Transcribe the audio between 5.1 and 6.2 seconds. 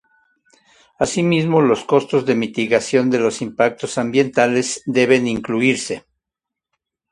incluirse.